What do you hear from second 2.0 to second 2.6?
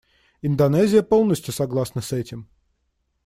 с этим.